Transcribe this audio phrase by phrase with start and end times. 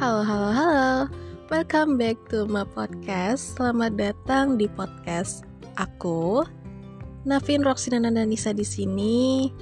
[0.00, 0.88] Halo, halo, halo.
[1.52, 3.60] Welcome back to my podcast.
[3.60, 5.44] Selamat datang di podcast
[5.76, 6.40] aku.
[7.28, 9.52] Navin Roxina Nisa di sini.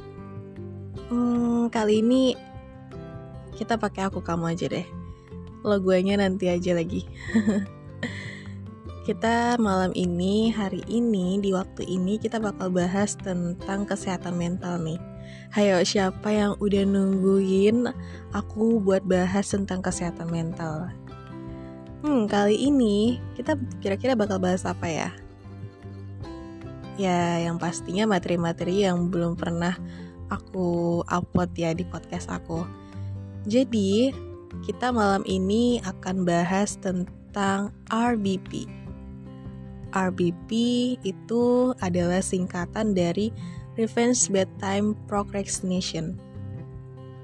[1.11, 2.39] Hmm, kali ini
[3.59, 4.87] kita pakai aku kamu aja deh.
[5.67, 7.03] Logonya nanti aja lagi.
[9.11, 15.03] kita malam ini, hari ini, di waktu ini kita bakal bahas tentang kesehatan mental nih
[15.49, 17.89] Hayo siapa yang udah nungguin
[18.37, 20.93] aku buat bahas tentang kesehatan mental?
[22.05, 25.09] Hmm, kali ini kita kira-kira bakal bahas apa ya?
[27.01, 29.73] Ya, yang pastinya materi-materi yang belum pernah
[30.29, 32.69] aku upload ya di podcast aku.
[33.49, 34.13] Jadi,
[34.69, 38.69] kita malam ini akan bahas tentang RBP.
[39.97, 40.51] RBP
[41.09, 43.33] itu adalah singkatan dari
[43.79, 46.19] Revenge Bedtime Procrastination.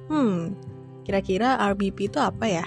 [0.07, 0.55] Hmm,
[1.03, 2.67] kira-kira RBP itu apa ya?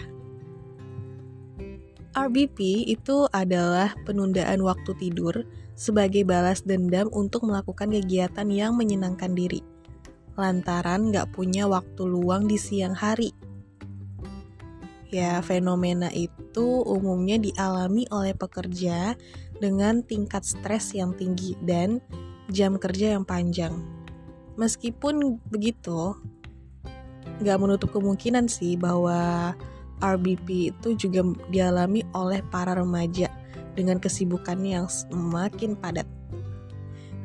[2.17, 9.61] RBP itu adalah penundaan waktu tidur sebagai balas dendam untuk melakukan kegiatan yang menyenangkan diri,
[10.33, 13.31] lantaran nggak punya waktu luang di siang hari.
[15.07, 19.15] Ya, fenomena itu umumnya dialami oleh pekerja
[19.61, 22.03] dengan tingkat stres yang tinggi dan
[22.51, 23.79] jam kerja yang panjang.
[24.57, 26.17] Meskipun begitu,
[27.43, 29.53] nggak menutup kemungkinan sih bahwa
[30.01, 33.29] RBP itu juga dialami oleh para remaja
[33.77, 36.09] dengan kesibukannya yang semakin padat.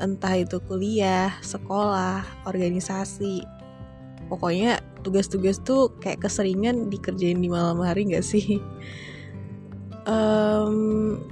[0.01, 3.45] Entah itu kuliah, sekolah, organisasi.
[4.29, 8.59] Pokoknya tugas-tugas tuh kayak keseringan dikerjain di malam hari nggak sih?
[10.03, 11.23] Um,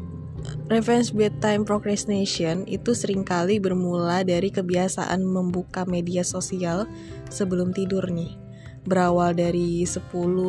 [0.71, 6.87] Revenge bedtime procrastination itu sering kali bermula dari kebiasaan membuka media sosial
[7.27, 8.39] sebelum tidur nih.
[8.87, 9.99] Berawal dari 10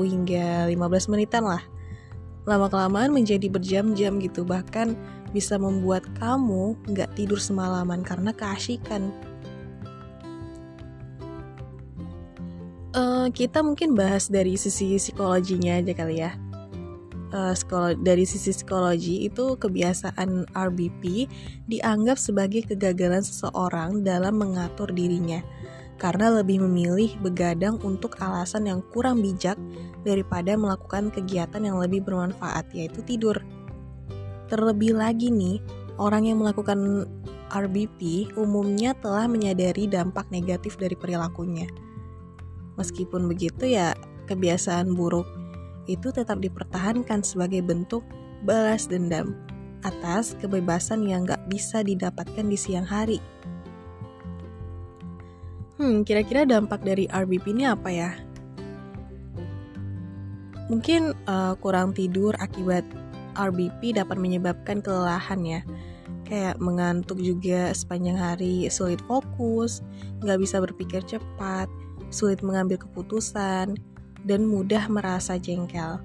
[0.06, 1.66] hingga 15 menitan lah.
[2.46, 4.94] Lama-kelamaan menjadi berjam-jam gitu, bahkan
[5.34, 9.10] bisa membuat kamu nggak tidur semalaman karena keasikan.
[12.94, 16.51] Uh, kita mungkin bahas dari sisi psikologinya aja kali ya
[17.34, 17.56] uh,
[18.00, 21.28] dari sisi psikologi itu kebiasaan RBP
[21.68, 25.42] dianggap sebagai kegagalan seseorang dalam mengatur dirinya
[26.02, 29.54] karena lebih memilih begadang untuk alasan yang kurang bijak
[30.02, 33.38] daripada melakukan kegiatan yang lebih bermanfaat yaitu tidur.
[34.50, 35.62] Terlebih lagi nih,
[36.02, 37.06] orang yang melakukan
[37.54, 41.70] RBP umumnya telah menyadari dampak negatif dari perilakunya.
[42.82, 43.94] Meskipun begitu ya,
[44.26, 45.41] kebiasaan buruk
[45.90, 48.06] itu tetap dipertahankan sebagai bentuk
[48.46, 49.38] balas dendam
[49.82, 53.18] atas kebebasan yang gak bisa didapatkan di siang hari.
[55.82, 58.14] Hmm, kira-kira dampak dari RBP ini apa ya?
[60.70, 62.86] Mungkin uh, kurang tidur akibat
[63.34, 65.62] RBP dapat menyebabkan kelelahan ya.
[66.30, 69.82] Kayak mengantuk juga sepanjang hari, sulit fokus,
[70.22, 71.68] gak bisa berpikir cepat,
[72.14, 73.76] sulit mengambil keputusan,
[74.26, 76.02] dan mudah merasa jengkel.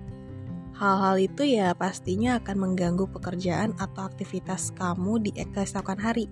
[0.76, 6.28] Hal-hal itu ya pastinya akan mengganggu pekerjaan atau aktivitas kamu di keesokan hari.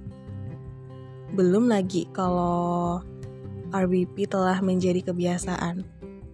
[1.32, 3.00] Belum lagi kalau
[3.72, 5.82] RBP telah menjadi kebiasaan.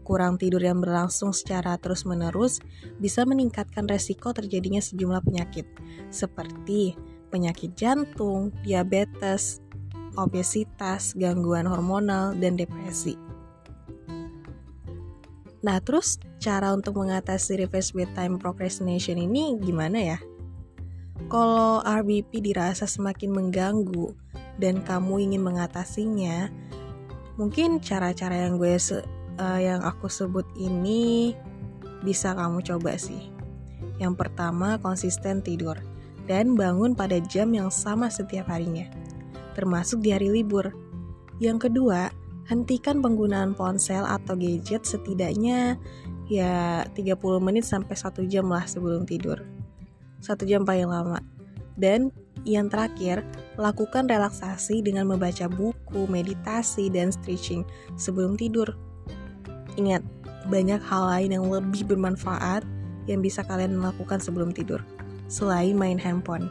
[0.02, 2.58] Kurang tidur yang berlangsung secara terus-menerus
[2.98, 5.70] bisa meningkatkan resiko terjadinya sejumlah penyakit,
[6.10, 6.98] seperti
[7.30, 9.62] penyakit jantung, diabetes,
[10.18, 13.29] obesitas, gangguan hormonal, dan depresi.
[15.60, 20.18] Nah, terus cara untuk mengatasi reverse bedtime procrastination ini gimana ya?
[21.28, 24.16] Kalau RBP dirasa semakin mengganggu
[24.56, 26.48] dan kamu ingin mengatasinya,
[27.36, 28.72] mungkin cara-cara yang gue
[29.36, 31.36] uh, yang aku sebut ini
[32.00, 33.28] bisa kamu coba sih.
[34.00, 35.76] Yang pertama, konsisten tidur
[36.24, 38.88] dan bangun pada jam yang sama setiap harinya,
[39.52, 40.72] termasuk di hari libur.
[41.36, 42.12] Yang kedua,
[42.50, 45.78] hentikan penggunaan ponsel atau gadget setidaknya
[46.26, 49.38] ya 30 menit sampai 1 jam lah sebelum tidur.
[50.18, 51.22] 1 jam paling lama.
[51.78, 52.10] Dan
[52.42, 53.22] yang terakhir,
[53.54, 57.62] lakukan relaksasi dengan membaca buku, meditasi, dan stretching
[57.94, 58.74] sebelum tidur.
[59.78, 60.02] Ingat,
[60.50, 62.66] banyak hal lain yang lebih bermanfaat
[63.06, 64.82] yang bisa kalian lakukan sebelum tidur,
[65.30, 66.50] selain main handphone.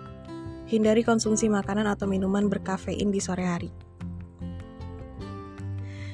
[0.70, 3.89] Hindari konsumsi makanan atau minuman berkafein di sore hari.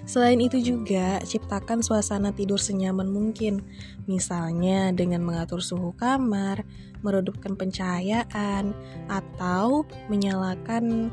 [0.05, 3.65] Selain itu juga, ciptakan suasana tidur senyaman mungkin.
[4.05, 6.61] Misalnya dengan mengatur suhu kamar,
[7.01, 8.77] meredupkan pencahayaan,
[9.09, 11.09] atau menyalakan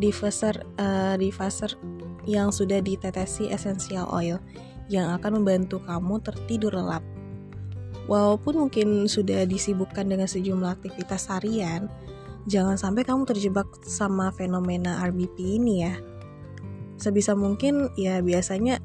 [0.00, 1.76] diffuser, uh, diffuser
[2.24, 4.40] yang sudah ditetesi essential oil
[4.88, 7.04] yang akan membantu kamu tertidur lelap.
[8.10, 11.86] Walaupun mungkin sudah disibukkan dengan sejumlah aktivitas harian,
[12.50, 15.94] jangan sampai kamu terjebak sama fenomena RBP ini ya.
[17.00, 18.76] Sebisa mungkin ya biasanya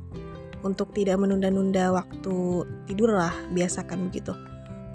[0.64, 4.32] untuk tidak menunda-nunda waktu tidur lah, biasakan begitu.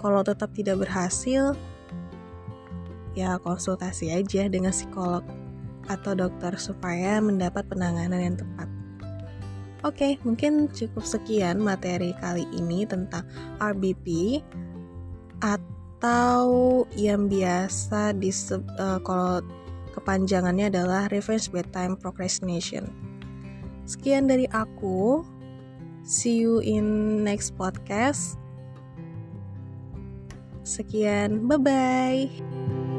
[0.01, 1.53] Kalau tetap tidak berhasil,
[3.13, 5.23] ya konsultasi aja dengan psikolog
[5.85, 8.67] atau dokter supaya mendapat penanganan yang tepat.
[9.81, 13.25] Oke, mungkin cukup sekian materi kali ini tentang
[13.57, 14.37] RBP
[15.41, 18.29] atau yang biasa di
[18.77, 19.41] uh, kalau
[19.97, 23.10] kepanjangannya adalah Revenge Bedtime Procrastination.
[23.85, 25.25] Sekian dari aku.
[26.01, 28.37] See you in next podcast.
[30.61, 32.90] Sekian, bye bye.